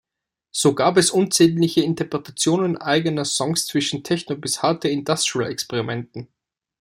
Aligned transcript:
So 0.49 0.73
gab 0.73 0.97
es 0.97 1.11
unzählige 1.11 1.83
Interpretationen 1.83 2.75
eigener 2.75 3.23
Songs 3.23 3.67
zwischen 3.67 4.03
Techno 4.03 4.35
bis 4.35 4.63
harten 4.63 4.87
Industrial-Experimenten. 4.87 6.27